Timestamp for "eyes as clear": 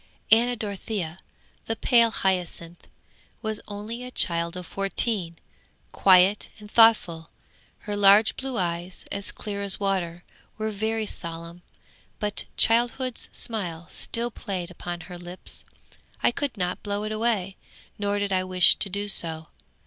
8.57-9.61